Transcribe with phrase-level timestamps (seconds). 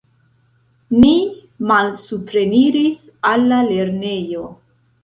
[1.03, 1.11] Ni
[1.73, 4.53] malsupreniris al la lernejo.